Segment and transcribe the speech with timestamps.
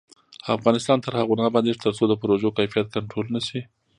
[0.57, 3.61] افغانستان تر هغو نه ابادیږي، ترڅو د پروژو کیفیت کنټرول نشي.